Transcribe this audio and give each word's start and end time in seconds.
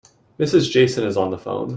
Mrs. 0.39 0.71
Jason 0.71 1.05
is 1.05 1.15
on 1.15 1.29
the 1.29 1.37
phone. 1.37 1.69